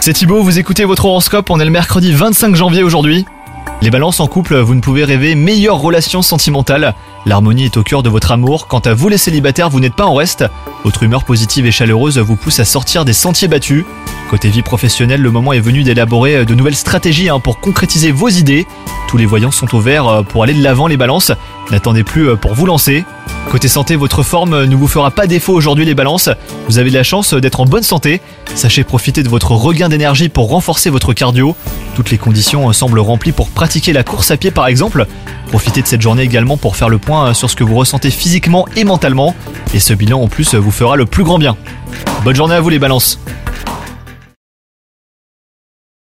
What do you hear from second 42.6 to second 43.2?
vous les balances